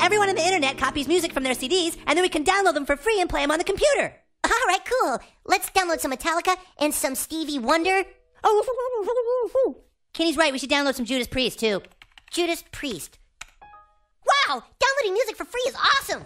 [0.00, 2.86] everyone on the internet copies music from their CDs, and then we can download them
[2.86, 4.14] for free and play them on the computer.
[4.44, 5.18] All right, cool.
[5.44, 8.02] Let's download some Metallica and some Stevie Wonder.
[8.42, 9.76] Oh,
[10.12, 10.52] Kenny's right.
[10.52, 11.82] We should download some Judas Priest too.
[12.30, 13.18] Judas Priest.
[14.48, 16.22] Wow, downloading music for free is awesome.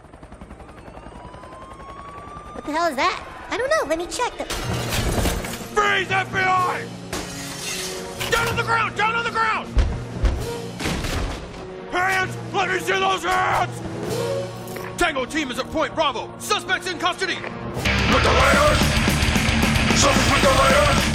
[2.54, 3.24] What the hell is that?
[3.50, 3.88] I don't know.
[3.88, 4.36] Let me check.
[4.38, 4.44] The...
[5.74, 6.86] Freeze, FBI!
[8.30, 8.96] Down on the ground!
[8.96, 9.83] Down on the ground!
[11.94, 12.36] Hands!
[12.52, 13.70] Let me see those hands!
[14.96, 16.28] Tango team is at Point Bravo.
[16.40, 17.36] Suspects in custody.
[17.36, 18.78] With the layers!
[20.00, 21.14] Suspects with the layers!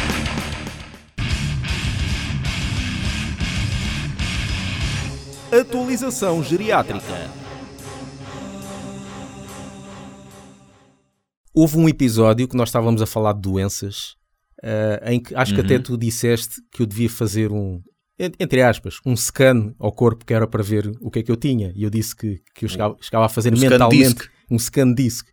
[5.51, 7.29] Atualização geriátrica.
[11.53, 14.15] Houve um episódio que nós estávamos a falar de doenças,
[14.63, 17.81] eh, em que acho que até tu disseste que eu devia fazer um,
[18.19, 21.37] entre aspas, um scan ao corpo que era para ver o que é que eu
[21.37, 21.71] tinha.
[21.75, 24.29] E eu disse que, que eu chegava, chegava a fazer Um scan mentalmente disc.
[24.51, 25.27] um scan disc.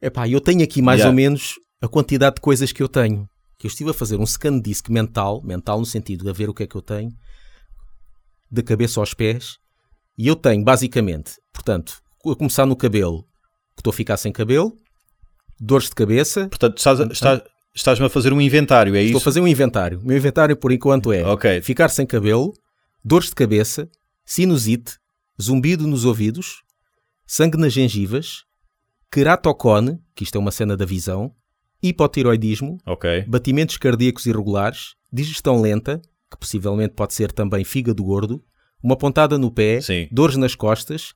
[0.00, 1.10] Epá, eu tenho aqui mais Yeah.
[1.10, 3.28] ou menos a quantidade de coisas que eu tenho.
[3.58, 6.48] Que eu estive a fazer um scan disc mental, mental no sentido de a ver
[6.48, 7.10] o que é que eu tenho,
[8.50, 9.56] da cabeça aos pés,
[10.16, 13.22] e eu tenho basicamente, portanto, a começar no cabelo,
[13.74, 14.72] que estou a ficar sem cabelo,
[15.60, 17.42] dores de cabeça, Portanto, estás, estás,
[17.74, 19.24] estás-me a fazer um inventário, é estou a isso?
[19.24, 20.00] fazer um inventário.
[20.00, 21.60] O meu inventário por enquanto é Ok.
[21.62, 22.52] ficar sem cabelo,
[23.04, 23.88] dores de cabeça,
[24.24, 24.96] sinusite,
[25.40, 26.62] zumbido nos ouvidos,
[27.26, 28.42] sangue nas gengivas,
[29.10, 31.32] queratocone, que isto é uma cena da visão,
[31.82, 33.24] hipotiroidismo, Ok.
[33.28, 38.42] batimentos cardíacos irregulares, digestão lenta, que possivelmente pode ser também fígado gordo,
[38.82, 40.08] uma pontada no pé, Sim.
[40.10, 41.12] dores nas costas,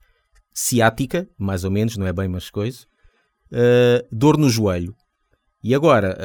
[0.54, 2.78] ciática, mais ou menos, não é bem mais coisa,
[3.52, 4.94] uh, dor no joelho.
[5.62, 6.18] E agora,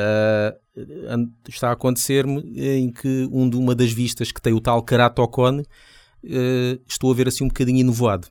[0.75, 4.81] uh, está a acontecer-me em que um de uma das vistas que tem o tal
[4.81, 8.27] keratocone, uh, estou a ver assim um bocadinho enovoado.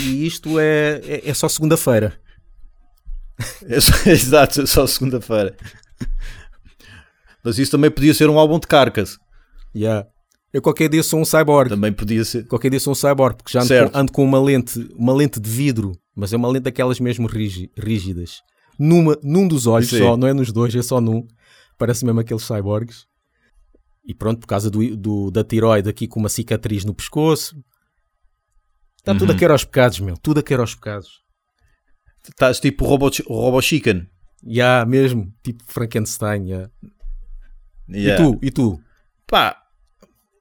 [0.00, 2.18] E isto é, é, é só segunda-feira.
[3.64, 3.76] É
[4.10, 5.56] Exato, é só segunda-feira.
[7.44, 9.18] Mas isso também podia ser um álbum de carcas.
[9.74, 10.06] Yeah.
[10.52, 11.70] Eu qualquer dia sou um cyborg.
[11.70, 12.46] Também podia ser.
[12.46, 15.40] Qualquer dia sou um cyborg, porque já ando com, ando com uma lente, uma lente
[15.40, 18.42] de vidro, mas é uma lente daquelas mesmo rígi- rígidas.
[18.84, 19.98] Numa, num dos olhos Sim.
[19.98, 21.26] só, não é nos dois, é só num.
[21.78, 23.06] Parece mesmo aqueles cyborgs.
[24.04, 27.56] E pronto, por causa do, do- da tiroide aqui com uma cicatriz no pescoço.
[28.98, 29.18] Está Uhum.
[29.18, 30.16] tudo a querer aos pecados, meu.
[30.16, 31.22] Tudo a querer aos pecados.
[32.28, 34.08] Estás tipo o Robo, Robo Chicken.
[34.46, 35.32] Já, mesmo.
[35.42, 36.70] Tipo Frankenstein, já.
[37.88, 38.22] Yeah.
[38.24, 38.38] E tu?
[38.46, 38.80] E tu?
[39.26, 39.56] Pá,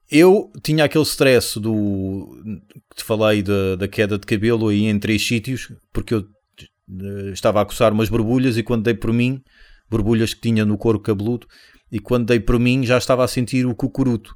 [0.09, 2.41] eu tinha aquele stress do
[2.89, 6.27] que te falei da, da queda de cabelo aí em três sítios, porque eu
[7.31, 9.41] estava a coçar umas borbulhas e quando dei por mim,
[9.89, 11.47] borbulhas que tinha no couro cabeludo,
[11.91, 14.33] e quando dei por mim já estava a sentir o cucuruto.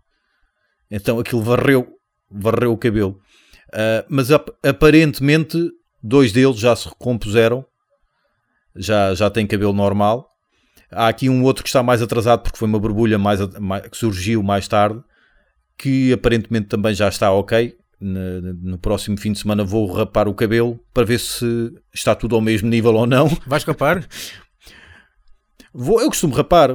[0.91, 1.87] Então aquilo varreu,
[2.29, 3.19] varreu o cabelo.
[3.73, 5.57] Ah, mas ap- aparentemente
[6.01, 7.65] dois deles já se recompuseram,
[8.75, 10.29] já, já têm cabelo normal.
[10.91, 13.97] Há aqui um outro que está mais atrasado porque foi uma borbulha mais, mais- que
[13.97, 15.01] surgiu mais tarde,
[15.77, 17.75] que aparentemente também já está ok.
[17.99, 21.45] No, próximo fim de semana vou rapar o cabelo para ver se
[21.93, 23.27] está tudo ao mesmo nível ou não.
[23.47, 24.05] Vais capar?
[25.73, 26.69] Vou, eu costumo rapar,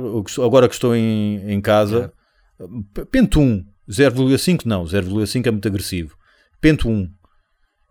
[0.45, 2.13] agora que estou em, em casa,
[2.95, 6.15] p- pento 1, 0,5 não, 0,5 é muito agressivo.
[6.61, 7.11] Pento 1.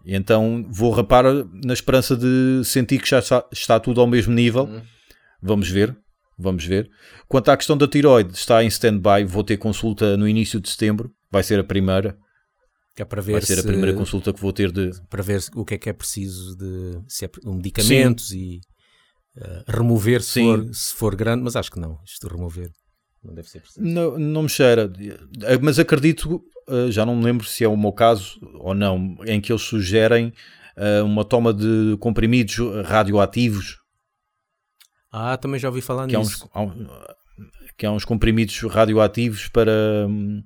[0.05, 1.23] E então vou rapar
[1.63, 4.67] na esperança de sentir que já está, está tudo ao mesmo nível.
[5.41, 5.97] Vamos ver,
[6.37, 6.89] vamos ver.
[7.27, 11.11] Quanto à questão da tiroide, está em stand-by, vou ter consulta no início de setembro,
[11.31, 12.15] vai ser a primeira,
[12.99, 14.91] Que é para ver vai ser a se- primeira consulta que vou ter de...
[15.09, 18.59] para ver o que é que é preciso de se é um medicamentos e
[19.37, 20.43] eh, remover se Sim.
[20.43, 21.97] for, se for grande, mas acho que não.
[22.05, 22.69] Isto de remover
[23.23, 23.85] não deve ser preciso.
[23.87, 24.91] Não, não me cheira,
[25.43, 29.15] Eh, mas acredito, eh, já não me lembro se é o meu caso ou não,
[29.25, 30.33] em que eles sugerem
[31.05, 33.77] uma toma de comprimidos radioativos,
[35.09, 36.43] Ah, também já ouvi falar que há, nisso.
[36.43, 36.87] uns, há um-
[37.77, 40.43] que há uns comprimidos radioativos para, hum,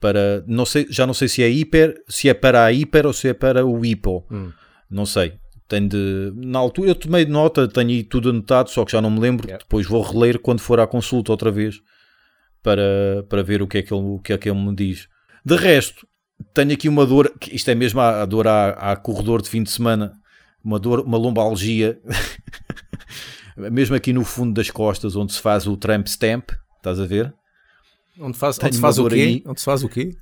[0.00, 3.12] para não sei, já não sei se é hiper, se é para a hiper ou
[3.12, 4.52] se é para o hipo, Hum.
[4.90, 5.34] não sei.
[5.68, 9.10] Tenho de, na altura eu tomei nota, tenho aí tudo anotado, só que já não
[9.10, 9.46] me lembro.
[9.48, 9.64] Yeah.
[9.64, 11.80] Depois vou reler quando for à consulta outra vez
[12.62, 15.08] para, para ver o que, é que ele, o que é que ele me diz.
[15.44, 16.06] De resto,
[16.54, 19.62] tenho aqui uma dor, isto é mesmo a, a dor a, a corredor de fim
[19.62, 20.12] de semana,
[20.62, 21.98] uma dor, uma lombalgia,
[23.56, 27.32] mesmo aqui no fundo das costas, onde se faz o tramp stamp, estás a ver?
[28.18, 29.14] Onde, faz, onde se faz o quê?
[29.14, 29.42] aí.
[29.46, 30.16] Onde se faz o quê?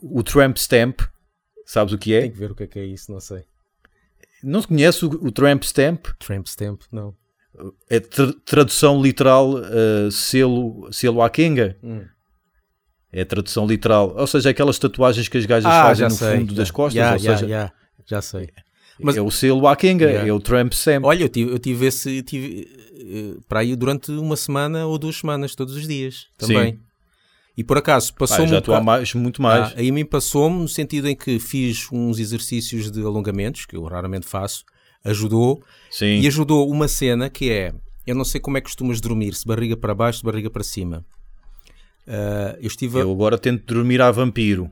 [0.00, 1.00] O tramp stamp,
[1.64, 2.22] sabes o que é?
[2.22, 3.44] Tem que ver o que é que é isso, não sei.
[4.42, 6.06] Não se conhece o, o tramp stamp?
[6.18, 7.14] Tramp stamp, não.
[7.88, 11.78] É tra- tradução literal uh, selo, selo à Kenga.
[11.82, 12.04] Hum.
[13.10, 14.14] É tradução literal.
[14.16, 16.36] Ou seja, aquelas tatuagens que as gajas Ah, fazem no sei.
[16.38, 16.56] fundo já.
[16.58, 16.94] das costas.
[16.94, 17.72] Já, ou já, seja, já,
[18.04, 18.50] já sei.
[19.00, 20.28] Mas- é o selo Akenga, Yeah.
[20.28, 21.00] é o Tramp Sam.
[21.04, 22.22] Olha, eu tive, eu tive esse.
[22.22, 22.66] Tive,
[22.98, 26.72] eh, para aí durante uma semana ou duas semanas, todos os dias também.
[26.74, 26.80] Sim.
[27.56, 28.48] E por acaso passou-me.
[28.48, 29.72] já um estou há mais, muito mais.
[29.72, 33.76] Ah, aí a mim passou-me no sentido em que fiz uns exercícios de alongamentos, que
[33.76, 34.64] eu raramente faço,
[35.02, 35.62] ajudou.
[35.90, 36.20] Sim.
[36.20, 37.72] E ajudou uma cena que é:
[38.06, 40.62] eu não sei como é que costumas dormir, se barriga para baixo, se barriga para
[40.62, 41.04] cima.
[42.06, 42.98] Ah, eu estive.
[42.98, 44.70] Eu agora tento dormir a vampiro.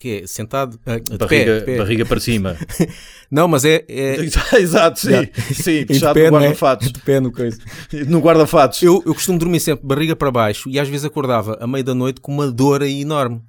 [0.00, 0.78] Que é, sentado.
[0.78, 1.76] de Barriga, pé, de pé.
[1.78, 2.56] barriga para cima.
[3.30, 3.84] Não, mas é.
[3.86, 4.16] é
[4.58, 5.10] Exato, sim.
[5.10, 5.30] Yeah.
[5.54, 6.40] Sim, fechado no não é?
[6.40, 6.90] guarda-fatos.
[6.90, 7.58] De pé no coisa.
[8.08, 8.82] No guarda-fatos.
[8.82, 11.94] Eu, eu costumo dormir sempre barriga para baixo e às vezes acordava à meia da
[11.94, 13.42] noite com uma dor aí enorme.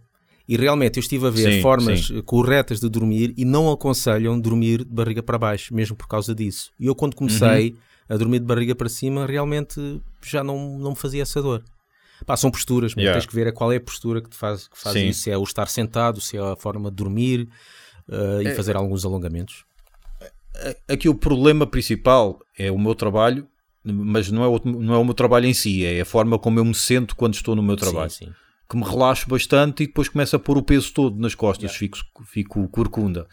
[0.46, 2.18] E realmente eu estive a ver Sim, formas sim.
[2.18, 6.36] eh, corretas de dormir e não aconselham dormir de barriga para baixo, mesmo por causa
[6.36, 6.70] disso.
[6.78, 7.76] E eu, quando comecei Uhum.
[8.10, 11.64] a dormir de barriga para cima, realmente já não, não me fazia essa dor.
[12.26, 13.20] Pá, são posturas, mas Yeah.
[13.20, 15.08] tens que ver é qual é a postura que te faz, que faz Sim.
[15.08, 15.22] isso.
[15.22, 17.50] Se é o estar sentado, se é a forma de dormir
[18.10, 18.44] É.
[18.44, 19.66] e fazer alguns alongamentos.
[20.88, 23.48] Aqui o problema principal é o meu trabalho,
[23.84, 26.60] mas não é, o, não é o meu trabalho em si, é a forma como
[26.60, 28.10] eu me sento quando estou no meu trabalho.
[28.12, 28.32] Sim, sim.
[28.70, 31.98] que me relaxo bastante e depois começo a pôr o peso todo nas costas, fico,
[32.26, 33.28] fico corcunda.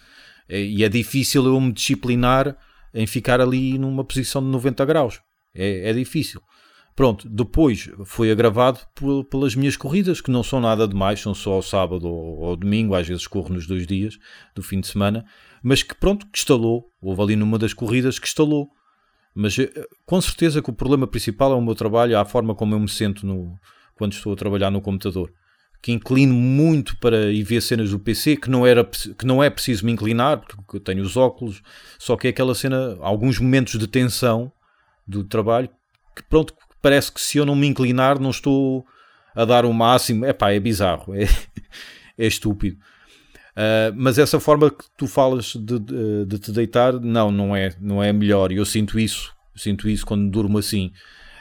[0.48, 2.56] É- E é difícil eu me disciplinar
[2.92, 5.20] em ficar ali numa posição de 90 graus.
[5.54, 6.40] É, é difícil.
[6.98, 8.80] Pronto, depois foi agravado
[9.30, 12.92] pelas minhas corridas, que não são nada demais, são só ao sábado ou ao domingo,
[12.92, 14.18] às vezes corro nos dois dias
[14.52, 15.24] do fim de semana,
[15.62, 16.90] mas que pronto, que estalou.
[17.00, 18.68] Houve ali numa das corridas que estalou.
[19.32, 19.70] Mas eh,
[20.04, 22.88] com certeza que o problema principal é o meu trabalho, a forma como eu me
[22.88, 23.56] sento no,
[23.94, 25.32] quando estou a trabalhar no computador.
[25.80, 29.48] Que inclino muito para ir ver cenas do PC, que não, era, que não é
[29.48, 31.62] preciso me inclinar, porque eu tenho os óculos,
[31.96, 34.50] só que é aquela cena, alguns momentos de tensão
[35.06, 35.70] do trabalho,
[36.16, 36.52] que pronto,
[36.82, 38.86] parece que se eu não me inclinar não estou
[39.34, 40.24] a dar o máximo.
[40.26, 41.24] Epá, é bizarro, é,
[42.18, 42.76] é estúpido.
[43.56, 47.74] Uh, mas essa forma que tu falas de, de, de te deitar, não, não é,
[47.80, 48.52] não é melhor.
[48.52, 50.92] Eu sinto isso, sinto isso quando durmo assim.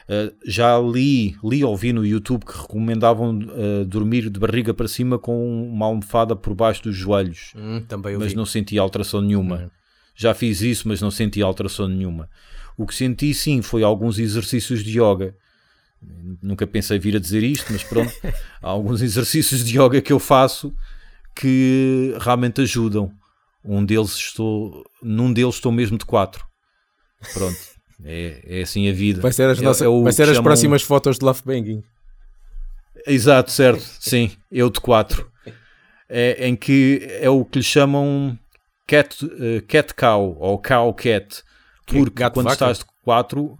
[0.09, 4.87] Uh, já li, li ou vi no YouTube que recomendavam uh, dormir de barriga para
[4.87, 7.83] cima com uma almofada por baixo dos joelhos, Hum,
[8.17, 8.35] mas vi.
[8.37, 9.69] não senti alteração nenhuma.
[10.15, 12.27] Já fiz isso, mas não senti alteração nenhuma.
[12.77, 15.35] O que senti sim foi alguns exercícios de yoga.
[16.41, 18.13] Nunca pensei vir a dizer isto, mas pronto,
[18.61, 20.73] há alguns exercícios de yoga que eu faço
[21.35, 23.11] que realmente ajudam.
[23.65, 26.45] Um deles estou, num deles estou mesmo de quatro.
[27.33, 27.57] Pronto,
[28.03, 29.21] é, é assim a vida.
[29.21, 31.83] Vai ser as, É- nossas, é vai ser as próximas fotos de Love Banging.
[33.05, 35.29] Exato, certo, sim, eu de quatro.
[36.09, 38.37] É, em que é o que lhe chamam
[38.87, 41.43] cat, eh, cat cow ou cow cat.
[41.89, 43.57] É Porque quando estás de quatro,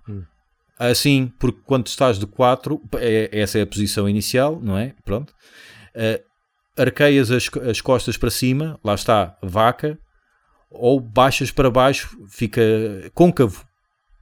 [0.78, 4.94] assim, porque quando estás de quatro, é, essa é a posição inicial, não é?
[5.06, 5.34] Pronto.
[5.96, 6.22] Eh,
[6.78, 9.98] arqueias as, as costas para cima, lá está, vaca,
[10.70, 12.62] ou baixas para baixo, fica
[13.14, 13.66] côncavo,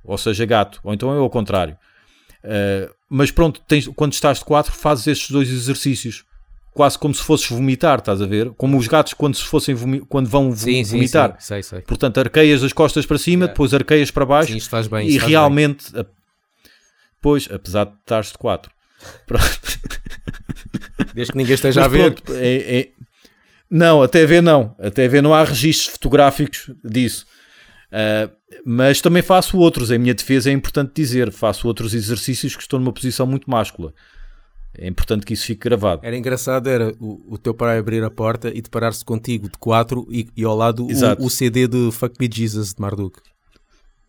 [0.03, 1.77] ou seja, gato, ou então é ao contrário.
[2.43, 6.23] Uh, mas pronto, tens- quando estás de quatro, fazes estes dois exercícios,
[6.75, 8.51] quase como se fosses vomitar, estás a ver?
[8.51, 9.75] Como os gatos quando, se fossem
[10.09, 11.37] quando vão vo- vomitar.
[11.39, 11.81] sei, sei.
[11.81, 15.07] Portanto, arqueias as costas para cima, depois arqueias para baixo Sim, faz bem.
[15.09, 16.05] e realmente, a-
[17.21, 18.69] pois, apesar de estares de quatro,
[19.27, 19.39] bem.
[21.13, 22.13] Desde que ninguém esteja Mas a ver.
[22.13, 22.89] pronto, é- é-
[23.71, 24.75] Não, até ver não.
[24.77, 27.25] Até ver não há registros fotográficos disso.
[27.91, 28.29] Ah,
[28.65, 29.89] mas também faço outros.
[29.91, 31.31] Em minha defesa é importante dizer.
[31.31, 33.93] Faço outros exercícios que estou numa posição muito máscula.
[34.77, 36.01] É importante que isso fique gravado.
[36.03, 40.07] Era engraçado, era o, o teu pai abrir a porta e deparar-se contigo de quatro
[40.09, 43.19] e, e ao lado o, o CD de Fuck Me Jesus de Marduk.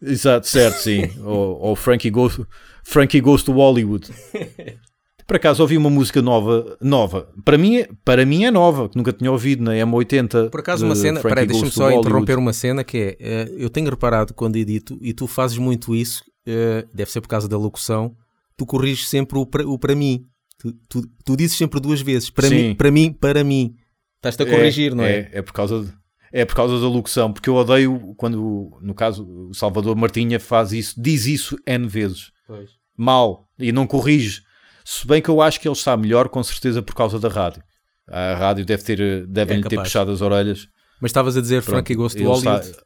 [0.02, 1.10] Exato, certo, sim.
[1.24, 2.38] ou, ou Frankie, Goes,
[2.84, 4.08] Frankie Goes to Hollywood.
[5.26, 7.28] Por acaso ouvi uma música nova, nova.
[7.44, 10.50] Para mim, é- para mim é nova, que nunca tinha ouvido na M80.
[10.50, 13.68] Por acaso, uma cena, Frankie peraí, deixa-me só interromper uma cena que é: eh, eu
[13.68, 17.58] tenho reparado quando edito e tu fazes muito isso, eh, deve ser por causa da
[17.58, 18.14] locução,
[18.56, 20.24] tu corriges sempre o para, o para mim.
[20.58, 22.54] Tu, tu, tu dizes sempre duas vezes: para Sim.
[22.68, 23.74] mim, para mim, para mim.
[24.16, 25.28] Estás-te a corrigir, não é?
[25.32, 25.92] É, por causa de-
[26.32, 30.72] é por causa da locução, porque eu odeio quando, no caso, o Salvador Martinha faz
[30.72, 32.32] isso, diz isso N vezes.
[32.46, 32.70] Pois.
[32.96, 33.46] Mal.
[33.58, 34.42] E não corrige.
[34.84, 37.62] Se bem que eu acho que ele está melhor, com certeza, por causa da rádio.
[38.08, 39.88] A rádio deve ter, devem-lhe ter É capaz.
[39.88, 40.68] puxado as orelhas.
[41.00, 42.78] Mas estavas a dizer Pronto, Frankie Goes to ele está- Hollywood.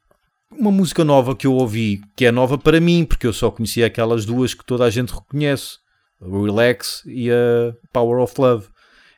[0.52, 3.86] Uma música nova que eu ouvi, que é nova para mim, porque eu só conhecia
[3.86, 5.78] aquelas duas que toda a gente reconhece:
[6.20, 8.68] Relax e a Power of Love.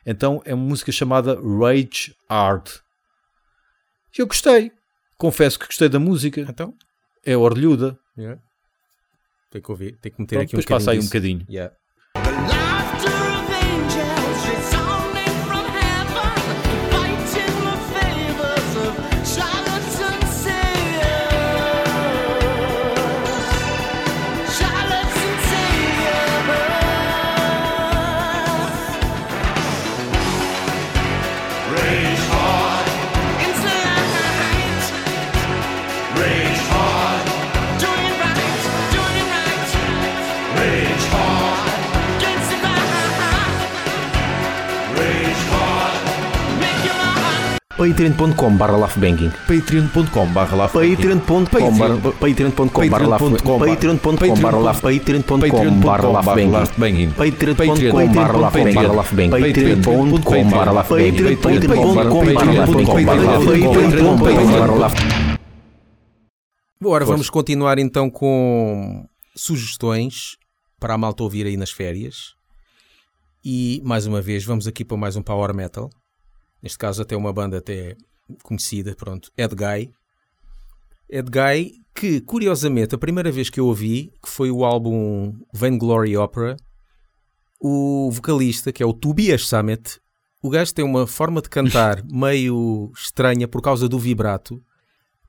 [0.05, 2.69] Então é uma música chamada Rage Hard.
[4.17, 4.71] E eu gostei.
[5.17, 6.41] Confesso que gostei da música.
[6.41, 6.73] Então,
[7.25, 7.97] É orlhuda.
[8.17, 8.39] yeah.
[9.49, 11.39] tem que ouvir, tem que meter Pronto, aqui um depois passa aí um bocadinho.
[11.39, 11.55] bocadinho.
[11.55, 13.22] Yeah.
[47.83, 49.29] Patreon.com barra laughbanging.
[49.45, 51.71] patreon.com barra barra Patreon.com
[52.89, 53.51] barra laughbanging.
[54.01, 57.11] Patreon.com barra laugh Patreon.com barra laughbanging.
[57.11, 58.79] Patreon.com barra laughbanging.
[59.29, 61.35] Patreon.com barra laughbanging.
[61.35, 63.03] Patreon.com
[64.55, 65.37] barra laughbanging.
[66.79, 70.37] Agora vamos continuar então com sugestões
[70.79, 72.35] para a malta ouvir aí nas férias.
[73.43, 75.89] E mais uma vez vamos aqui para mais um power metal.
[76.63, 77.97] Neste caso até uma banda até
[78.41, 79.93] conhecida, pronto, Ed Guy.
[81.09, 86.17] Ed Guy que curiosamente a primeira vez que eu ouvi, que foi o álbum Vainglory
[86.17, 86.57] Opera,
[87.59, 89.99] o vocalista, que é o Tobias Sammet,
[90.41, 94.61] o gajo tem uma forma de cantar meio estranha por causa do vibrato.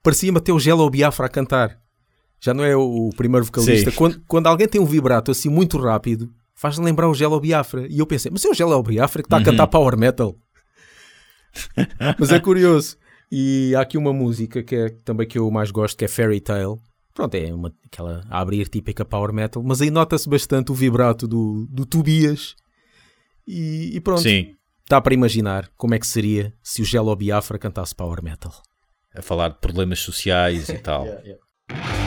[0.02, 1.78] Parecia-me até o Gelo Biafra a cantar.
[2.40, 3.92] Já não é o primeiro vocalista.
[3.92, 7.86] Quando, quando alguém tem um vibrato assim muito rápido, faz lembrar o Gelo Biafra.
[7.88, 10.36] E eu pensei, mas é o Gelo Biafra que está a cantar power metal.
[12.18, 12.96] Mas é curioso.
[13.30, 16.40] E há aqui uma música que é também que eu mais gosto, que é Fairy
[16.40, 16.76] Tale.
[17.12, 21.26] Pronto, é uma, aquela a abrir típica power metal, mas aí nota-se bastante o vibrato
[21.26, 22.54] do, do Tobias.
[23.46, 24.54] E, e pronto, Sim.
[24.88, 28.52] dá para imaginar como é que seria se o Gelo Biafra cantasse power metal.
[29.14, 31.06] A falar de problemas sociais e tal.
[31.68, 32.03] Giants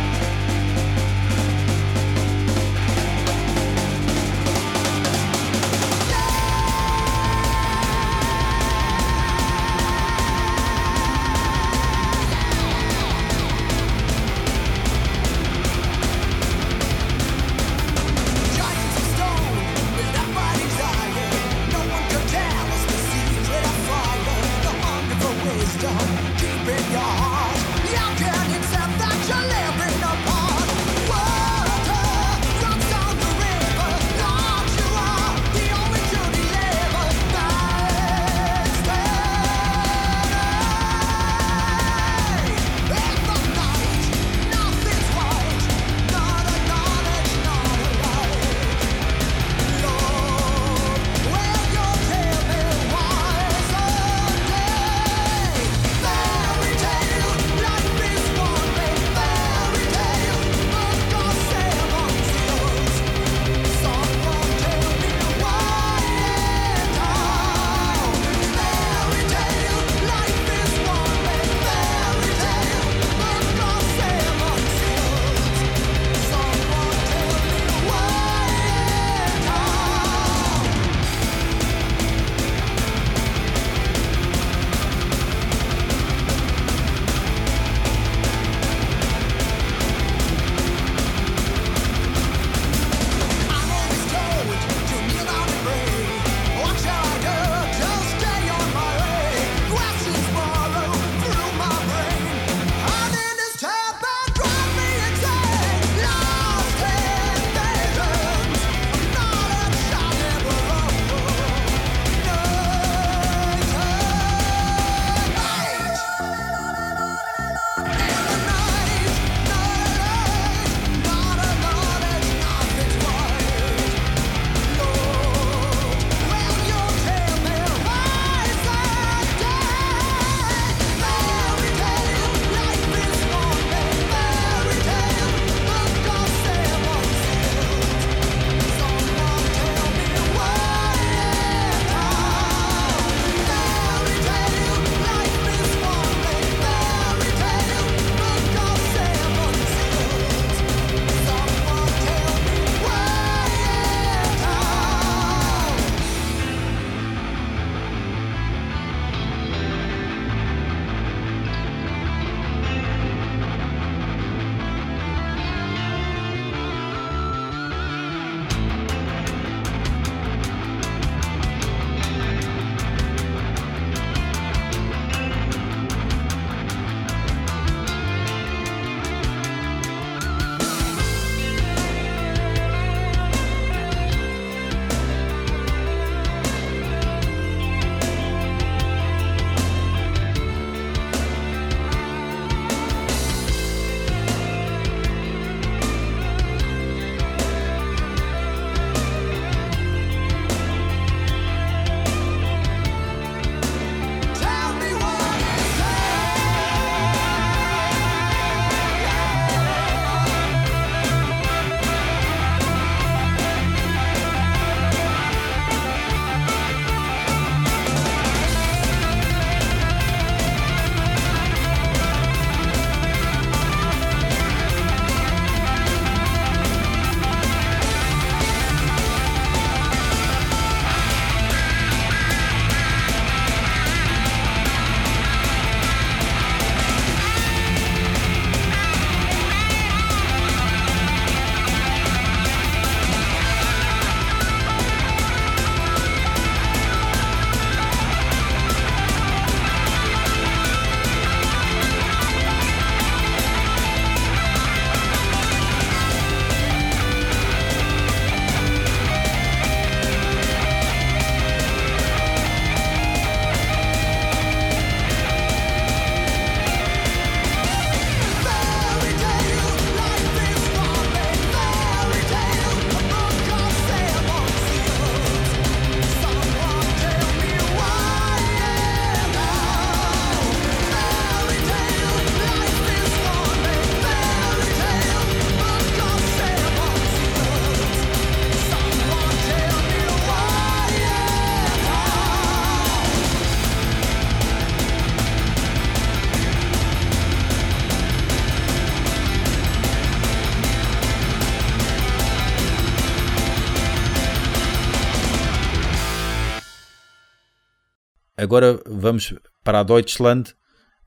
[308.47, 310.53] agora vamos para a Deutschland,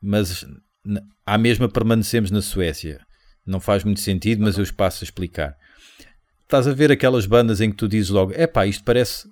[0.00, 0.44] mas
[1.24, 3.00] à mesma permanecemos na Suécia.
[3.46, 5.56] Não faz muito sentido, mas eu os passo a explicar.
[6.42, 9.28] Estás a ver aquelas bandas em que tu dizes logo: epá, isto parece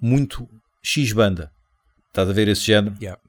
[0.00, 0.46] muito
[0.82, 1.50] X banda.
[2.08, 2.94] Estás a ver esse género?
[3.00, 3.20] Yeah.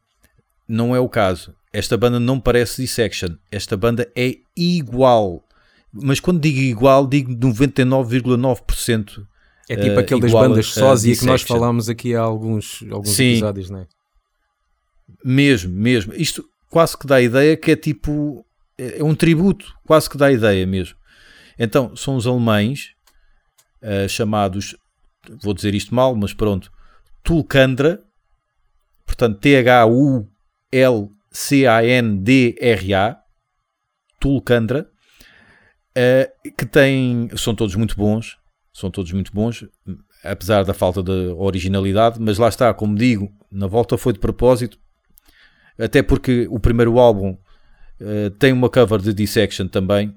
[0.67, 1.55] Não é o caso.
[1.71, 3.37] Esta banda não parece Dissection.
[3.49, 5.43] Esta banda é igual.
[5.91, 9.25] Mas quando digo igual, digo 99,9%.
[9.69, 13.31] É tipo eh, aquele das bandas sósia que nós falámos aqui há alguns, alguns Sim.
[13.31, 13.87] episódios, não é?
[15.23, 16.13] Mesmo, mesmo.
[16.13, 18.45] Isto quase que dá a ideia que é tipo.
[18.77, 20.97] É é um tributo, quase que dá a ideia mesmo.
[21.59, 22.89] Então, são os alemães
[23.81, 24.75] eh, chamados.
[25.41, 26.71] Vou dizer isto mal, mas pronto.
[27.23, 28.01] Tulcandra.
[29.05, 29.39] Portanto,
[31.83, 33.17] T-H-U-L-C-A-N-D-R-A.
[34.19, 34.89] Tulcandra.
[35.95, 37.29] eh, que tem.
[37.37, 38.37] São todos muito bons.
[38.73, 39.65] São todos muito bons.
[40.23, 42.19] Apesar da falta de originalidade.
[42.19, 44.79] Mas lá está, como digo, na volta foi de propósito
[45.77, 47.37] até porque o primeiro álbum
[47.99, 50.13] eh, tem uma cover de Dissection também,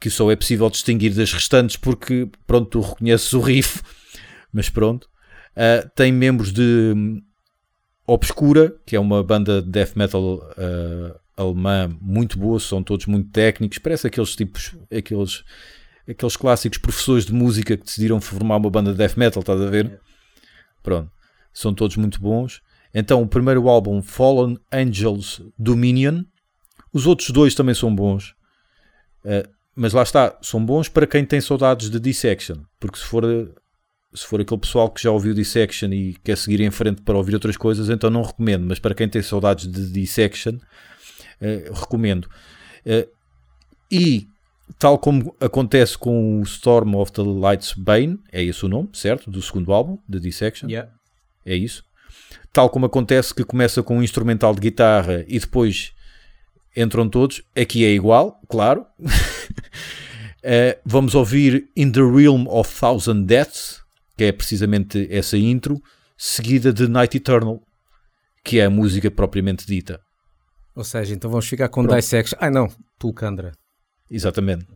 [0.00, 3.82] que só é possível distinguir das restantes porque, pronto, tu reconheces o riff,
[4.52, 5.08] mas pronto.
[5.54, 7.22] Eh, tem membros de hum,
[8.06, 13.30] Obscura, que é uma banda de death metal eh, alemã muito boa, são todos muito
[13.30, 15.44] técnicos, parece aqueles tipos, aqueles,
[16.08, 19.66] aqueles clássicos professores de música que decidiram formar uma banda de death metal, estás a
[19.66, 20.00] ver?
[20.82, 21.10] Pronto,
[21.52, 22.62] são todos muito bons.
[22.98, 26.24] Então, o primeiro álbum, Fallen Angels Dominion.
[26.94, 28.30] Os outros dois também são bons.
[29.22, 32.56] Uh, mas lá está, são bons para quem tem saudades de Dissection.
[32.80, 33.22] Porque se for,
[34.14, 37.34] se for aquele pessoal que já ouviu Dissection e quer seguir em frente para ouvir
[37.34, 38.64] outras coisas, então não recomendo.
[38.64, 42.24] Mas para quem tem saudades de Dissection, uh, recomendo.
[42.86, 43.06] Uh,
[43.92, 44.26] e,
[44.78, 49.30] tal como acontece com o Storm of the Lights Bane, é esse o nome, certo?
[49.30, 50.66] Do segundo álbum, de Dissection.
[50.70, 50.90] Yeah.
[51.44, 51.85] É isso.
[52.52, 55.92] Tal como acontece que começa com um instrumental de guitarra e depois
[56.76, 57.42] entram todos.
[57.56, 58.86] Aqui é igual, claro.
[60.48, 63.80] Eh, vamos ouvir In the Realm of Thousand Deaths,
[64.16, 65.82] que é precisamente essa intro,
[66.16, 67.60] seguida de Night Eternal,
[68.44, 70.00] que é a música propriamente dita.
[70.76, 71.96] Ou seja, então vamos ficar com Pronto.
[71.98, 72.38] Dissection.
[72.40, 73.50] Ai não, Tulcandra.
[74.08, 74.68] Exatamente.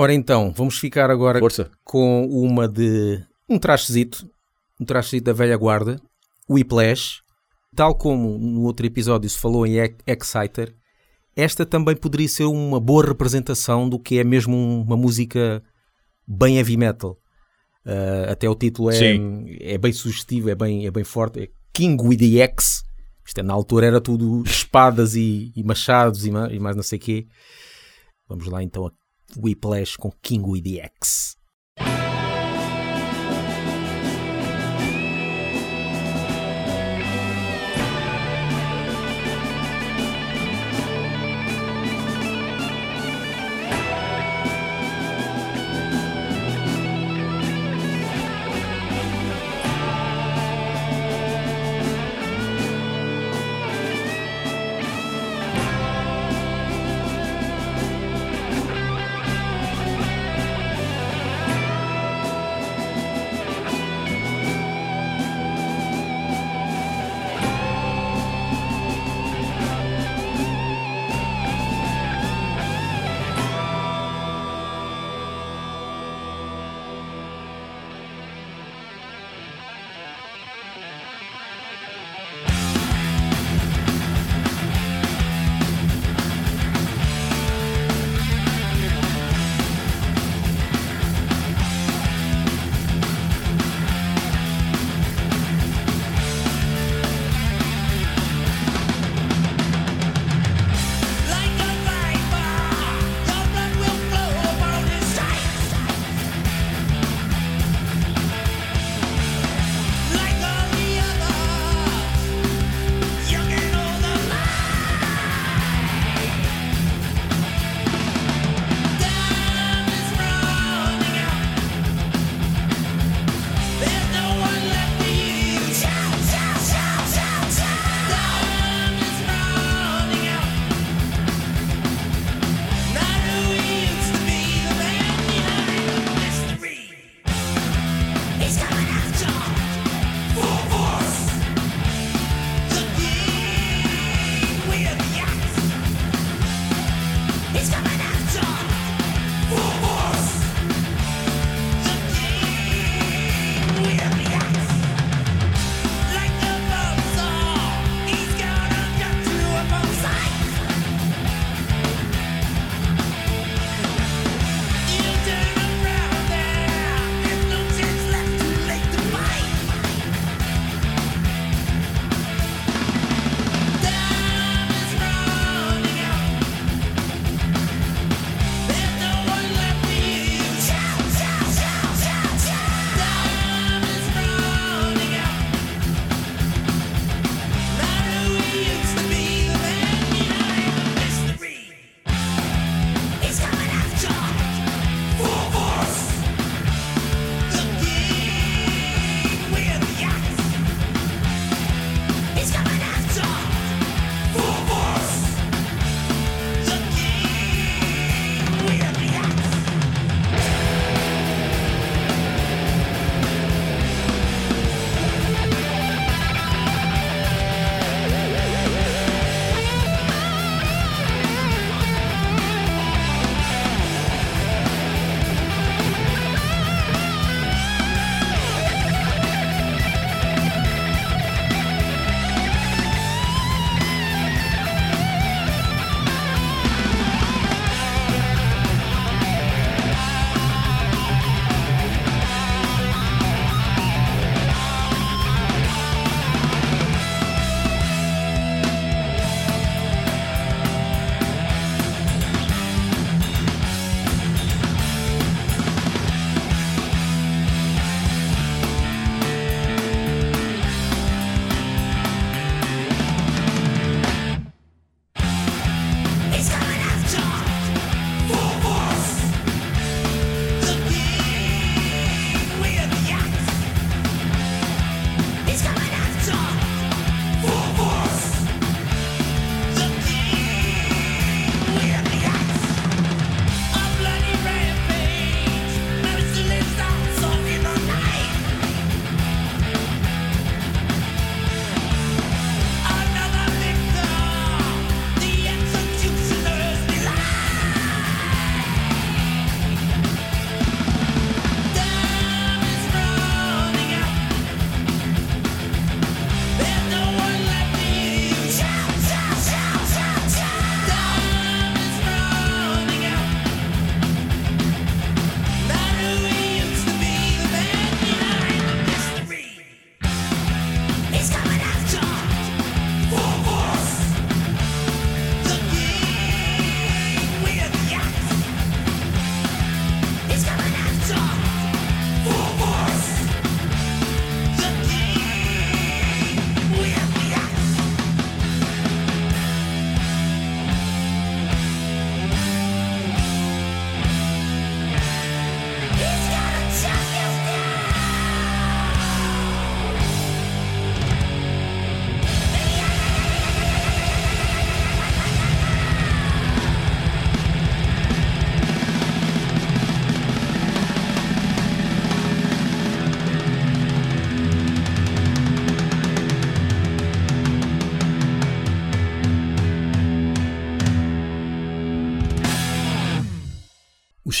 [0.00, 1.70] Ora então, vamos ficar agora Força.
[1.84, 4.26] com uma de um trashezito,
[4.80, 6.00] um trashezito da velha guarda,
[6.48, 7.20] Whiplash.
[7.76, 10.74] Tal como no outro episódio se falou em Ex- Exciter,
[11.36, 15.62] esta também poderia ser uma boa representação do que é mesmo uma música
[16.26, 17.18] bem heavy metal.
[17.84, 19.44] Uh, até o título é, Sim.
[19.60, 21.42] é bem sugestivo, é bem, é bem forte.
[21.42, 22.82] É King with the X.
[23.26, 26.98] Isto é, na altura era tudo espadas e, e machados e, e mais não sei
[26.98, 27.26] o quê.
[28.26, 28.99] Vamos lá então a
[29.36, 31.36] Whiplash com King with the X.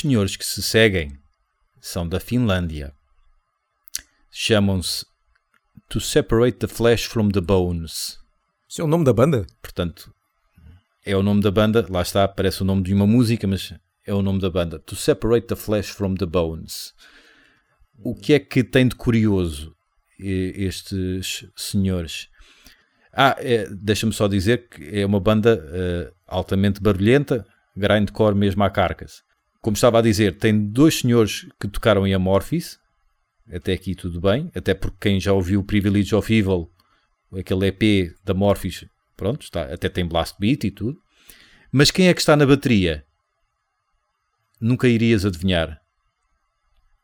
[0.00, 1.12] Os senhores que se seguem
[1.78, 2.94] são da Finlândia.
[4.30, 5.04] Chamam-se
[5.90, 8.18] To Separate the Flesh from the Bones.
[8.66, 9.46] Isso é o nome da banda?
[9.60, 10.10] Portanto,
[11.04, 11.86] é o nome da banda.
[11.90, 13.74] Lá está, parece o nome de uma música, mas
[14.06, 14.78] é o nome da banda.
[14.78, 16.94] To Separate the Flesh from the Bones.
[18.02, 19.76] O que é que tem de curioso
[20.18, 22.30] estes senhores?
[23.12, 27.46] Ah, é, deixa-me só dizer que é uma banda eh, altamente barulhenta,
[27.76, 29.28] grindcore mesmo à carcas.
[29.60, 32.78] Como estava a dizer, tem dois senhores que tocaram em Amorphis,
[33.52, 36.70] até aqui tudo bem, até porque quem já ouviu Privilege of Evil,
[37.38, 38.86] aquele EP da Amorphis,
[39.16, 40.98] pronto, está, até tem blast beat e tudo.
[41.70, 43.04] Mas quem é que está na bateria?
[44.60, 45.80] Nunca irias adivinhar.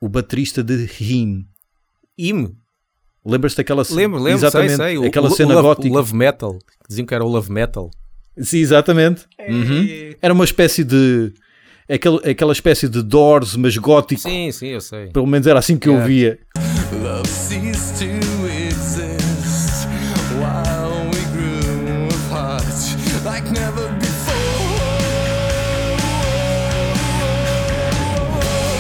[0.01, 1.47] O baterista de Him.
[2.19, 2.57] Im.
[3.25, 4.01] Lembras-te daquela cena?
[4.01, 5.07] Lembro, lembro, Exatamente, sei, sei.
[5.07, 5.89] Aquela o, cena o love, gótica.
[5.89, 6.59] o Love Metal.
[6.59, 7.91] que Diziam que era o Love Metal.
[8.39, 9.27] Sim, exatamente.
[9.41, 10.15] Uhum.
[10.21, 11.33] Era uma espécie de.
[11.89, 14.20] Aquela, aquela espécie de Doors, mas gótico.
[14.20, 15.07] Sim, sim, eu sei.
[15.09, 16.05] Pelo menos era assim que eu É.
[16.07, 16.39] via.
[17.03, 19.87] Love ceased to exist
[20.39, 22.64] while we grew apart
[23.24, 24.34] like never before.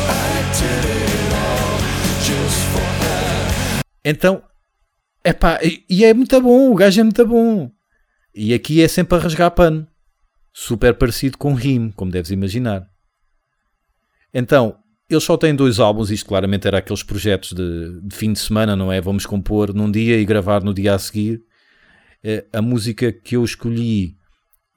[0.08, 1.78] I did it all
[2.24, 3.80] just for her.
[4.04, 4.42] Então,
[5.24, 7.70] epá, e- e é muito bom, o gajo é muito bom.
[8.34, 9.86] E aqui é sempre a rasgar pano.
[10.52, 12.86] Super parecido com Rim, como deves imaginar.
[14.38, 14.76] Então,
[15.08, 18.76] eles só têm dois álbuns, isto claramente era aqueles projetos de, de fim de semana,
[18.76, 19.00] não é?
[19.00, 21.40] Vamos compor num dia e gravar no dia a seguir.
[22.22, 24.14] Eh, a música que eu escolhi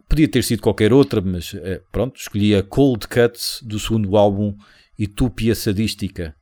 [0.07, 4.55] podia ter sido qualquer outra, mas eh, pronto, escolhi a Cold Cuts do segundo álbum
[4.97, 6.33] Utopia Sadística.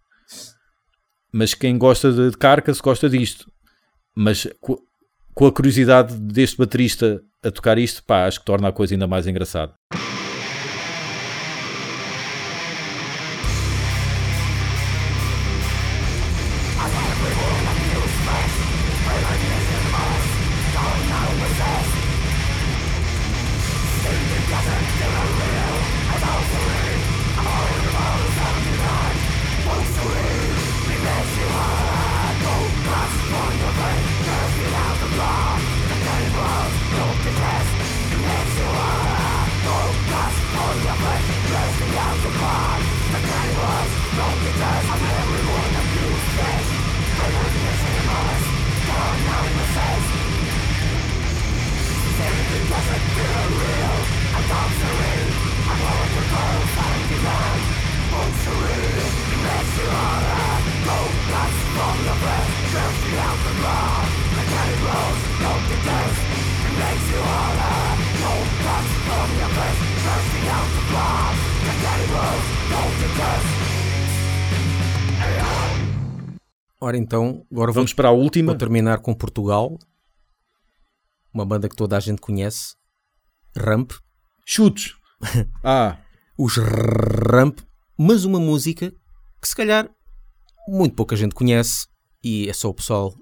[1.33, 3.51] Mas quem gosta de Carcass gosta disto.
[4.15, 4.79] Mas co-
[5.33, 9.07] com a curiosidade deste baterista a tocar isto, pá, acho que torna a coisa ainda
[9.07, 9.73] mais engraçada.
[76.97, 78.51] Então, agora vamos Vamos para a última.
[78.51, 79.77] vou terminar com Portugal.
[81.33, 82.75] Uma banda que toda a gente conhece.
[83.55, 83.91] Ramp.
[84.45, 84.93] Chutes.
[85.63, 85.97] Ah,
[86.37, 87.59] Os Ramp.
[87.97, 88.91] Mas uma música
[89.41, 89.89] que se calhar
[90.67, 91.87] muito pouca gente conhece
[92.23, 93.13] e é só o pessoal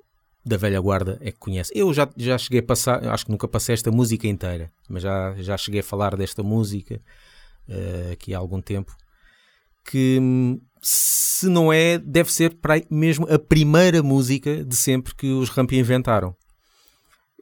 [0.46, 1.72] da velha guarda é que conhece.
[1.74, 5.34] Eu já, já cheguei a passar, acho que nunca passei esta música inteira, mas já,
[5.38, 7.02] já cheguei a falar desta música
[7.68, 8.96] eh, aqui há algum tempo.
[9.86, 15.16] Que hum, se não é, deve ser para aí mesmo a primeira música de sempre
[15.16, 16.36] que os Ramp inventaram.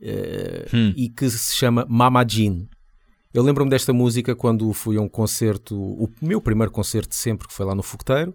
[0.02, 0.94] Eh, Hum.
[0.96, 2.68] E que se chama Mama Jean.
[3.34, 7.48] Eu lembro-me desta música quando fui a um concerto, o meu primeiro concerto de sempre,
[7.48, 8.34] que foi lá no Fogoteiro,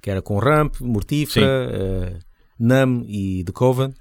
[0.00, 2.18] que era com Ramp, Mortífera, eh,
[2.58, 3.92] Nam e The Coven.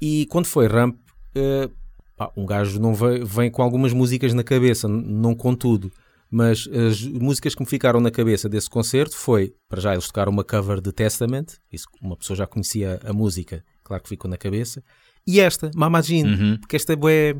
[0.00, 0.96] E quando foi Ramp,
[1.36, 1.68] eh,
[2.16, 5.92] pá, um gajo não vem, vem com algumas músicas na cabeça, não com tudo.
[6.34, 10.32] Mas as músicas que me ficaram na cabeça desse concerto foi, para já eles tocaram
[10.32, 14.38] uma cover de Testament, isso uma pessoa já conhecia a música, claro que ficou na
[14.38, 14.82] cabeça.
[15.26, 16.58] E esta, Mama Jean, Uhum.
[16.58, 17.34] porque esta é bué,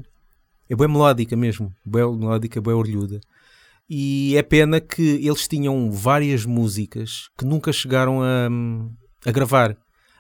[0.69, 3.19] é bué melódica mesmo, bué melódica, bué orlhuda.
[3.89, 8.49] E é pena que eles tinham várias músicas que nunca chegaram a,
[9.27, 9.75] a gravar.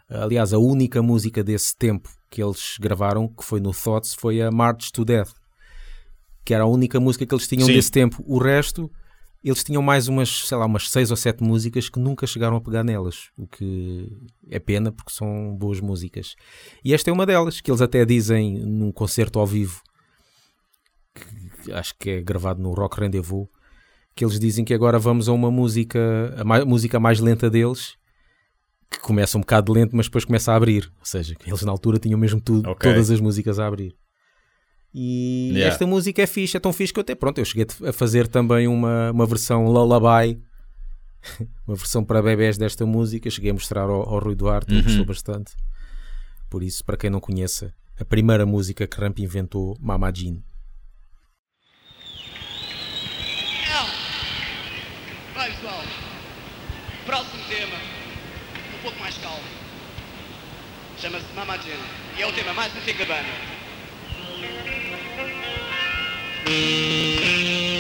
[0.09, 4.51] Aliás, a única música desse tempo que eles gravaram, que foi no Thoughts, foi a
[4.51, 5.33] March to Death,
[6.45, 7.74] que era a única música que eles tinham Sim.
[7.74, 8.22] desse tempo.
[8.26, 8.90] O resto,
[9.45, 12.61] eles tinham mais umas, sei lá, umas seis ou sete músicas que nunca chegaram a
[12.61, 14.09] pegar nelas, o que
[14.49, 16.34] é pena porque são boas músicas.
[16.84, 19.80] E esta é uma delas, que eles até dizem num concerto ao vivo,
[21.64, 23.49] que acho que é gravado no Rock Rendezvous,
[24.14, 27.95] que eles dizem que agora vamos a uma música, a mai- música mais lenta deles,
[28.90, 30.93] que começa um bocado lento, mas depois começa a abrir.
[30.99, 32.90] Ou seja, eles na altura tinham mesmo tudo, Ok.
[32.90, 33.95] todas as músicas a abrir.
[34.95, 35.72] E Yeah.
[35.72, 38.28] esta música é fixe, é tão fixe que eu até pronto, eu cheguei a fazer
[38.28, 40.38] também uma, uma versão lullaby
[41.66, 43.30] uma versão para bebés desta música.
[43.30, 45.53] Cheguei a mostrar ao, ao Rui Duarte, ele gostou bastante.
[46.51, 50.43] Por isso, para quem não conheça, a primeira música que Ramp inventou, Mama Jean.
[55.34, 55.82] Vai pessoal,
[57.07, 57.76] próximo tema,
[58.78, 59.43] um pouco mais calmo.
[60.99, 61.82] Chama-se Mama Jane
[62.18, 64.72] e é o tema mais antigo da banda.
[66.45, 67.72] Thank you.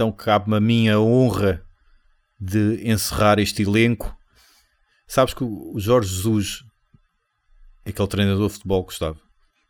[0.00, 1.62] Então cabe-me a minha honra
[2.40, 4.16] de encerrar este elenco.
[5.06, 6.64] Sabes que o Jorge Jesus,
[7.84, 9.20] aquele treinador de futebol, Gustavo,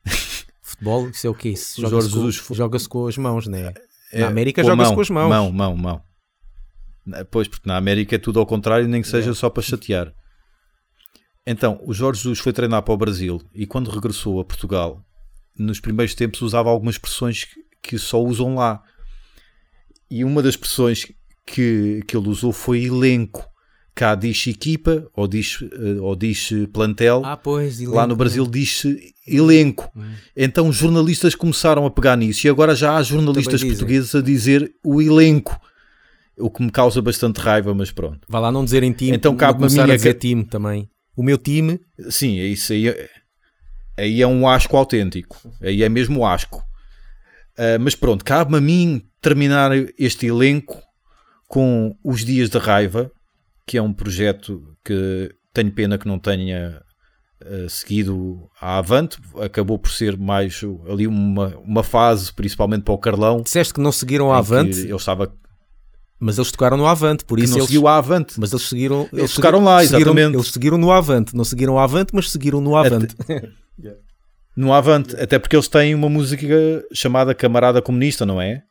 [0.62, 1.48] Futebol, isso é o quê?
[1.48, 3.74] Isso Joga-se Jorge com, Jesus joga-se com as mãos, né?
[4.12, 5.28] É, Na América a joga-se com as mãos.
[5.28, 6.02] Mão, mão, mão.
[7.32, 9.10] Pois, porque na América é tudo ao contrário, nem que É.
[9.10, 10.12] seja só para chatear.
[11.44, 15.02] Então, o Jorge Jesus foi treinar para o Brasil e quando regressou a Portugal,
[15.58, 18.80] nos primeiros tempos usava algumas expressões que- que só usam lá.
[20.10, 21.06] E uma das expressões
[21.46, 23.48] que, que ele usou foi elenco.
[23.94, 27.22] Cá diz equipa ou diz, eh, ou diz plantel.
[27.24, 27.80] Ah, pois.
[27.80, 29.92] Lá no Brasil diz-se elenco.
[30.36, 34.72] Então os jornalistas começaram a pegar nisso e agora já há jornalistas portugueses a dizer
[34.82, 35.58] o elenco.
[36.38, 38.20] O que me causa bastante raiva, mas pronto.
[38.28, 39.14] Vai lá não dizerem time.
[39.16, 40.88] Então a começar mim a é dizer que- time também.
[41.14, 42.88] O meu time, Sim, é isso aí.
[42.88, 43.08] é-
[43.98, 45.36] Aí é um asco autêntico.
[45.60, 46.62] Aí é mesmo asco.
[47.62, 50.80] Ah, mas pronto, cabe-me a mim terminar este elenco
[51.46, 53.10] com Os Dias de Raiva,
[53.66, 56.80] que é um projeto que tenho pena que não tenha
[57.44, 59.18] ah, seguido à avante.
[59.42, 63.42] Acabou por ser mais ali uma, uma fase, principalmente para o Carlão.
[63.42, 65.30] disseste que não seguiram a que Avante, Ele estava
[66.22, 68.34] mas eles tocaram no Avante, por que isso não eles, seguiu à avante.
[68.38, 70.36] mas eles seguiram, eles tocaram segui- lá, seguiram- exatamente.
[70.36, 73.14] Eles seguiram no Avante, não seguiram o Avante, mas seguiram no Avante.
[74.56, 76.56] No Avante, até porque eles têm uma música
[76.92, 78.62] chamada Camarada Comunista, não é?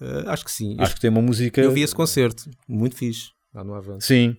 [0.00, 0.76] Eh, acho que sim.
[0.78, 1.60] Acho que tem uma música.
[1.60, 4.04] Eu vi esse concerto, muito fixe, lá no Avante.
[4.04, 4.36] Sim.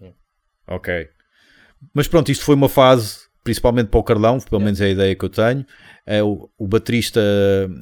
[0.68, 1.08] Ok.
[1.94, 5.16] Mas pronto, isto foi uma fase, principalmente para o Carlão, pelo menos é a ideia
[5.16, 5.66] que eu tenho.
[6.06, 7.22] É o, o baterista,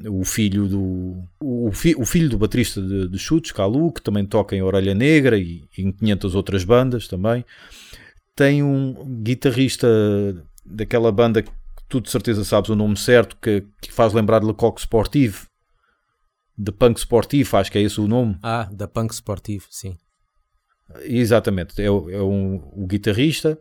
[0.10, 1.24] o filho do.
[1.40, 4.94] O, fi- o filho do baterista de, de Chutes, Calu, que também toca em Orelha
[4.94, 7.46] Negra e, em 500 outras bandas também.
[8.36, 8.94] Tem um
[9.24, 9.88] guitarrista
[10.66, 11.44] daquela banda
[11.90, 15.46] tu de certeza sabes o nome certo, que, que faz lembrar de Lecoq Sportive,
[16.58, 18.38] de Punk Sportive, acho que é esse o nome.
[18.44, 19.96] Ah, da Punk Sportivo, sim.
[21.02, 23.60] Exatamente, é, o- é um, o guitarrista,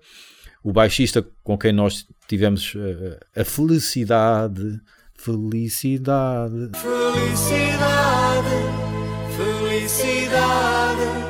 [0.62, 4.80] o baixista com quem nós tivemos eh, a felicidade,
[5.16, 6.70] felicidade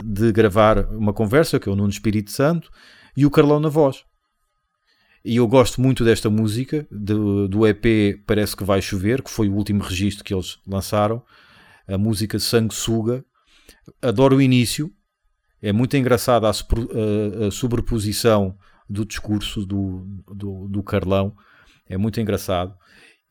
[0.05, 2.71] de gravar uma conversa, que é o Nuno Espírito Santo,
[3.17, 4.03] e o Carlão na voz.
[5.27, 9.49] E eu gosto muito desta música, do, do EP Parece que Vai Chover, que foi
[9.49, 11.20] o último registro que eles lançaram,
[11.89, 13.24] a música Sanguessuga.
[14.01, 14.89] Adoro o início,
[15.61, 18.57] é muito engraçada a, a- sobreposição
[18.89, 21.35] do discurso do, do, do Carlão,
[21.89, 22.72] é muito engraçado.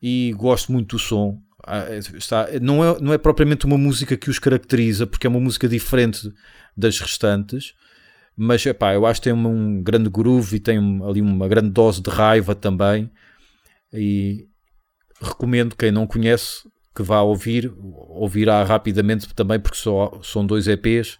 [0.02, 1.40] E gosto muito do som.
[1.66, 5.40] Ah, Está, não, é, não é propriamente uma música que os caracteriza, porque é uma
[5.40, 6.30] música diferente
[6.76, 7.72] das restantes,
[8.36, 12.02] mas epá, eu acho que tem um grande groove e tem ali uma grande dose
[12.02, 13.10] de raiva também.
[13.92, 14.46] E
[15.20, 21.18] recomendo quem não conhece que vá ouvir, ouvirá rapidamente também, porque só, são dois EPs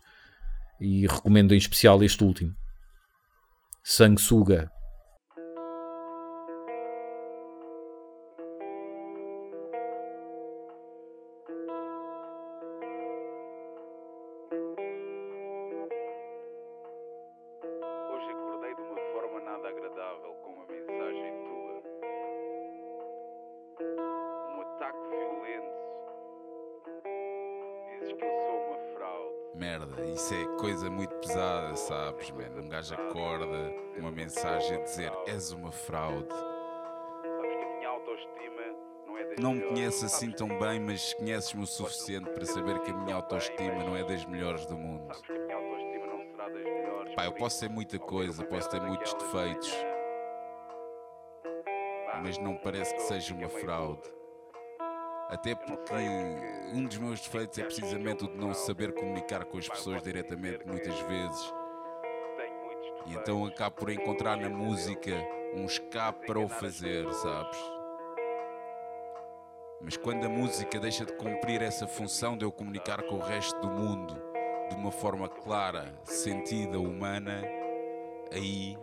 [0.81, 2.55] e recomendo em especial este último.
[3.83, 4.71] Sanguessuga.
[34.37, 36.29] Mensagem a dizer és uma fraude.
[39.39, 43.17] Não me conheces assim tão bem, mas conheces-me o suficiente para saber que a minha
[43.17, 45.15] autoestima não é das melhores do mundo.
[47.15, 49.73] Pá, eu posso ser muita coisa, posso ter muitos defeitos,
[52.23, 54.03] mas não parece que seja uma fraude.
[55.29, 55.95] Até porque
[56.75, 60.67] um dos meus defeitos é precisamente o de não saber comunicar com as pessoas diretamente,
[60.67, 61.53] muitas vezes.
[63.07, 65.13] E então acabo por encontrar na música
[65.55, 67.59] um escape para o fazer, sabes?
[69.81, 73.59] Mas quando a música deixa de cumprir essa função de eu comunicar com o resto
[73.61, 74.21] do mundo
[74.69, 77.43] de uma forma clara, sentida, humana,
[78.33, 78.77] aí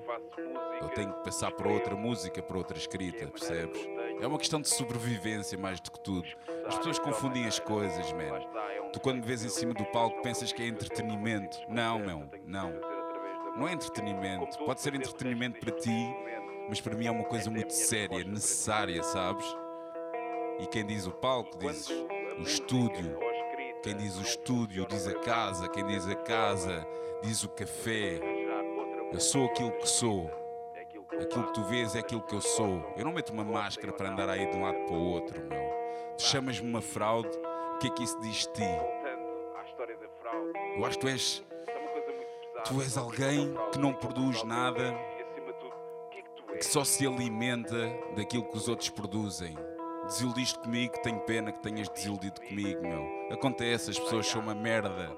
[0.82, 3.86] eu tenho que passar para outra música, para outra escrita, percebes?
[4.22, 6.28] É uma questão de sobrevivência mais do que tudo.
[6.66, 8.40] As pessoas confundem as coisas, man.
[8.94, 11.58] Tu quando me vês em cima do palco pensas que é entretenimento.
[11.68, 12.93] Não, meu, não.
[13.56, 14.58] Não é entretenimento.
[14.66, 16.16] Pode ser entretenimento para ti,
[16.68, 19.46] mas para mim é uma coisa muito séria, necessária, sabes?
[20.60, 23.18] E quem diz o palco diz o estúdio.
[23.84, 25.68] Quem diz o estúdio diz a casa.
[25.70, 26.88] Quem diz a casa
[27.22, 28.20] diz o café.
[29.12, 30.32] Eu sou aquilo que sou.
[31.20, 32.84] Aquilo que tu vês é aquilo que eu sou.
[32.98, 35.74] Eu não meto uma máscara para andar aí de um lado para o outro, meu.
[36.18, 37.30] Tu chamas-me uma fraude,
[37.76, 38.64] o que é que isso diz de ti?
[40.76, 41.44] Eu acho que tu és,
[42.66, 44.96] tu és alguém que não produz nada,
[46.58, 49.56] que só se alimenta daquilo que os outros produzem.
[50.06, 53.06] Desiludiste comigo, tenho pena que tenhas desiludido comigo, meu.
[53.32, 55.16] Acontece, as pessoas são uma merda.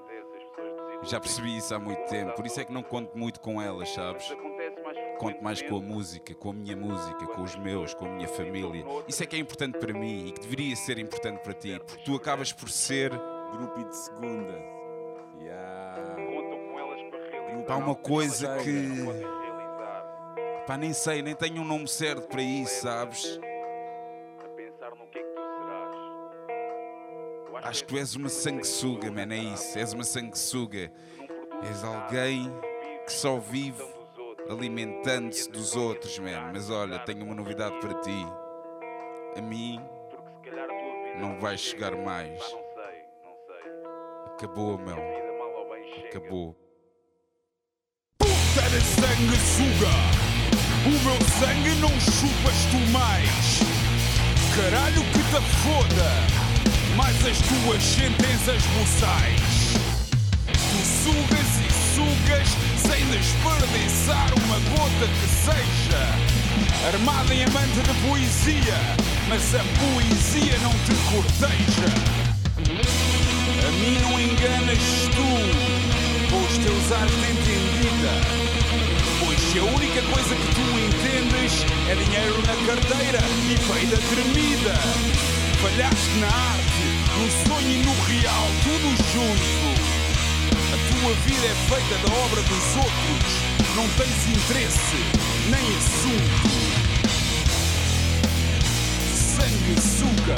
[1.02, 3.90] Já percebi isso há muito tempo, por isso é que não conto muito com elas,
[3.90, 4.34] sabes?
[5.18, 8.28] Conto mais com a música, com a minha música, com os meus, com a minha
[8.28, 8.84] família.
[9.06, 12.02] Isso é que é importante para mim e que deveria ser importante para ti, porque
[12.04, 13.12] tu acabas por ser
[13.52, 14.76] grupo de segunda.
[15.40, 16.15] Yeah.
[17.66, 20.34] Pá, uma coisa que- realizar.
[20.66, 23.40] Pá, nem sei, nem tenho um nome certo para isso, sabes?
[24.44, 25.96] A pensar no que é que tu serás.
[27.48, 29.78] Eu Acho que tu és uma sanguessuga, man, é isso.
[29.78, 30.92] És uma sanguessuga.
[31.68, 32.50] És alguém
[33.04, 33.82] que só vive
[34.48, 36.50] alimentando-se dos outros, man.
[36.52, 38.26] Mas olha, tenho uma novidade para ti.
[39.36, 39.80] A mim
[41.18, 42.38] não vai chegar mais.
[42.42, 44.34] Pá, não sei, não sei.
[44.34, 44.96] Acabou, meu.
[46.08, 46.56] Acabou.
[48.56, 49.92] Puta de sanguessuga!
[50.86, 53.60] O meu sangue não chupas tu mais!
[54.56, 56.10] Caralho que te foda!
[56.96, 59.76] Mais as tuas sentenças buçais!
[60.46, 62.48] Tu sugas e sugas
[62.80, 66.08] sem desperdiçar uma gota que seja.
[66.94, 68.78] Armada em amante de poesia,
[69.28, 71.92] mas a poesia não te corteja.
[73.68, 74.78] A mim não enganas
[75.14, 78.12] tu, com os teus ares de entendida.
[79.20, 83.18] Pois se a única coisa que tu entendes é dinheiro na carteira
[83.50, 84.74] e peida tremida.
[85.60, 86.86] Falhaste na arte,
[87.18, 89.86] no sonho e no real, tudo junto.
[90.72, 93.32] A tua vida é feita da obra dos outros.
[93.74, 94.96] Não tens interesse,
[95.50, 96.48] nem assunto.
[99.14, 100.36] Sangue suga.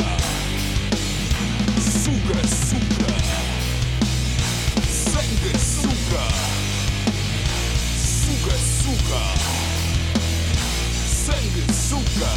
[1.80, 3.12] Suga, suga.
[4.88, 5.52] Sangue.
[5.58, 6.57] Suga,
[12.18, 12.32] suga.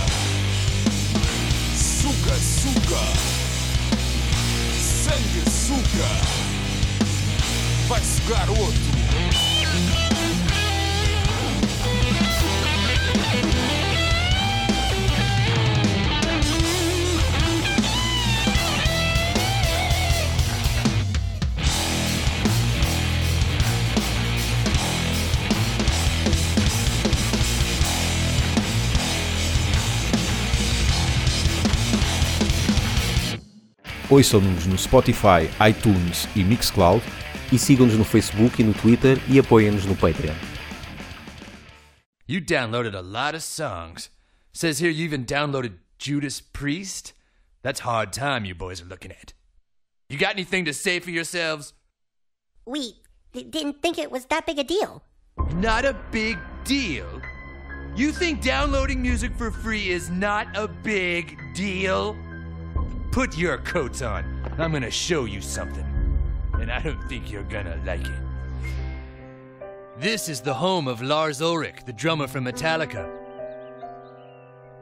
[1.75, 3.01] Suga, suga.
[5.49, 6.09] Suga.
[7.87, 8.47] Vai sugar.
[34.11, 37.01] Ouçam-nos no Spotify, iTunes e Mixcloud.
[37.49, 40.35] E sigam-nos no Facebook e no Twitter e apoiem-nos no Patreon.
[42.27, 44.09] You downloaded a lot of songs.
[44.51, 47.13] Says here you even downloaded Judas Priest.
[47.63, 49.33] That's hard time you boys are looking at.
[50.09, 51.71] You got anything to say for yourselves?
[52.65, 52.95] We
[53.31, 55.03] d- didn't think it was that big a deal.
[55.55, 57.21] Not a big deal.
[57.95, 62.17] You think downloading music for free is not a big deal?
[63.11, 64.23] Put your coats on.
[64.57, 65.85] I'm gonna show you something.
[66.53, 68.21] And I don't think you're gonna like it.
[69.99, 73.09] This is the home of Lars Ulrich, the drummer from Metallica.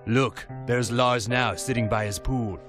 [0.05, 2.59] Look, there's Lars now sitting by his pool.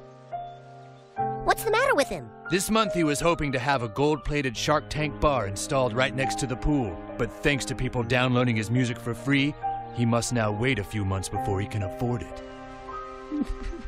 [1.45, 2.31] What's the matter with him?
[2.51, 6.15] This month he was hoping to have a gold plated Shark Tank bar installed right
[6.15, 9.55] next to the pool, but thanks to people downloading his music for free,
[9.95, 12.43] he must now wait a few months before he can afford it.